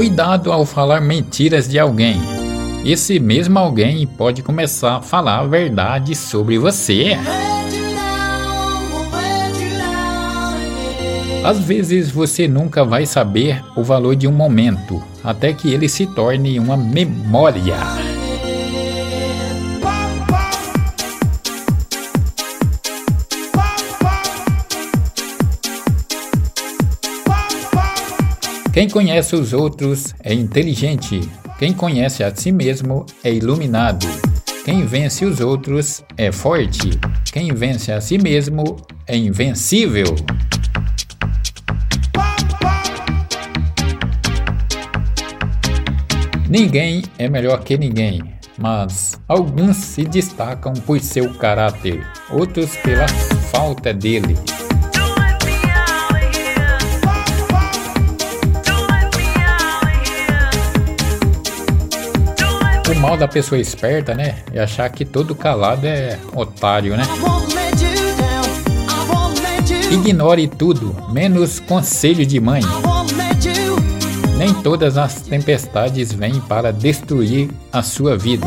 Cuidado 0.00 0.50
ao 0.50 0.64
falar 0.64 1.02
mentiras 1.02 1.68
de 1.68 1.78
alguém. 1.78 2.16
Esse 2.86 3.20
mesmo 3.20 3.58
alguém 3.58 4.06
pode 4.06 4.42
começar 4.42 4.96
a 4.96 5.02
falar 5.02 5.40
a 5.40 5.46
verdade 5.46 6.14
sobre 6.14 6.56
você. 6.58 7.18
Às 11.44 11.58
vezes 11.58 12.10
você 12.10 12.48
nunca 12.48 12.82
vai 12.82 13.04
saber 13.04 13.62
o 13.76 13.84
valor 13.84 14.16
de 14.16 14.26
um 14.26 14.32
momento, 14.32 15.04
até 15.22 15.52
que 15.52 15.70
ele 15.70 15.86
se 15.86 16.06
torne 16.06 16.58
uma 16.58 16.78
memória. 16.78 17.76
Quem 28.80 28.88
conhece 28.88 29.36
os 29.36 29.52
outros 29.52 30.14
é 30.24 30.32
inteligente. 30.32 31.20
Quem 31.58 31.70
conhece 31.70 32.24
a 32.24 32.34
si 32.34 32.50
mesmo 32.50 33.04
é 33.22 33.30
iluminado. 33.30 34.06
Quem 34.64 34.86
vence 34.86 35.22
os 35.26 35.38
outros 35.38 36.02
é 36.16 36.32
forte. 36.32 36.98
Quem 37.30 37.52
vence 37.52 37.92
a 37.92 38.00
si 38.00 38.16
mesmo 38.16 38.78
é 39.06 39.14
invencível. 39.14 40.06
Ninguém 46.48 47.04
é 47.18 47.28
melhor 47.28 47.62
que 47.62 47.76
ninguém, 47.76 48.22
mas 48.56 49.20
alguns 49.28 49.76
se 49.76 50.04
destacam 50.04 50.72
por 50.72 50.98
seu 51.00 51.34
caráter, 51.34 52.02
outros 52.30 52.74
pela 52.76 53.06
falta 53.52 53.92
dele. 53.92 54.38
Mal 63.00 63.16
da 63.16 63.26
pessoa 63.26 63.58
esperta, 63.58 64.14
né? 64.14 64.36
É 64.52 64.60
achar 64.60 64.88
que 64.90 65.04
todo 65.04 65.34
calado 65.34 65.86
é 65.86 66.18
otário, 66.34 66.96
né? 66.96 67.04
Ignore 69.90 70.46
tudo, 70.46 70.94
menos 71.10 71.58
conselho 71.58 72.24
de 72.26 72.38
mãe. 72.38 72.62
Nem 74.36 74.54
todas 74.54 74.96
as 74.96 75.22
tempestades 75.22 76.12
vêm 76.12 76.40
para 76.40 76.72
destruir 76.72 77.50
a 77.72 77.82
sua 77.82 78.16
vida. 78.16 78.46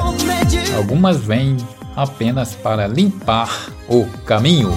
Algumas 0.77 1.17
vêm 1.17 1.57
apenas 1.95 2.53
para 2.53 2.87
limpar 2.87 3.69
o 3.87 4.05
caminho. 4.25 4.71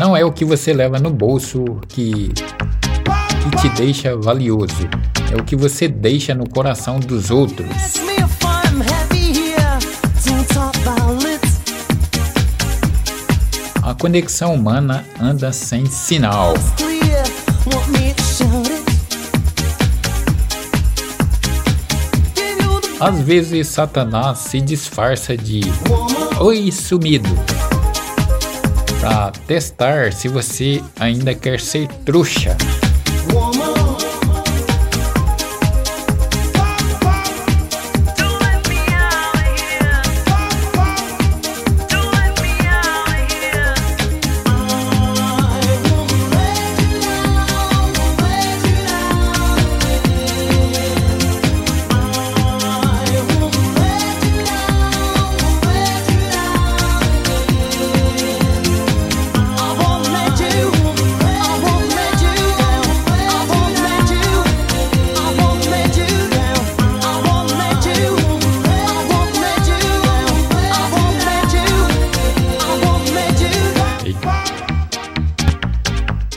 Não 0.00 0.16
é 0.16 0.24
o 0.24 0.32
que 0.32 0.46
você 0.46 0.72
leva 0.72 0.98
no 0.98 1.10
bolso 1.10 1.62
que, 1.86 2.32
que 2.32 3.56
te 3.60 3.68
deixa 3.76 4.16
valioso, 4.16 4.88
é 5.30 5.38
o 5.38 5.44
que 5.44 5.54
você 5.54 5.88
deixa 5.88 6.34
no 6.34 6.48
coração 6.48 6.98
dos 6.98 7.30
outros. 7.30 7.68
A 13.82 13.94
conexão 13.94 14.54
humana 14.54 15.04
anda 15.20 15.52
sem 15.52 15.84
sinal. 15.84 16.54
Às 22.98 23.20
vezes 23.20 23.68
Satanás 23.68 24.38
se 24.38 24.62
disfarça 24.62 25.36
de 25.36 25.60
Oi 26.40 26.72
sumido 26.72 27.28
para 29.00 29.30
testar 29.46 30.12
se 30.12 30.28
você 30.28 30.82
ainda 30.98 31.34
quer 31.34 31.58
ser 31.58 31.88
trouxa. 32.04 32.56